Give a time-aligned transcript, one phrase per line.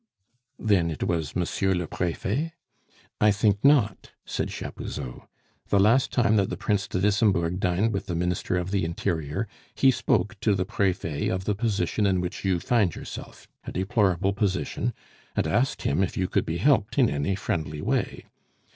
[0.57, 2.53] "Then it was Monsieur le Prefet?"
[3.21, 5.27] "I think not," said Chapuzot.
[5.69, 9.47] "The last time that the Prince de Wissembourg dined with the Minister of the Interior,
[9.75, 14.33] he spoke to the Prefet of the position in which you find yourself a deplorable
[14.33, 14.95] position
[15.35, 18.25] and asked him if you could be helped in any friendly way.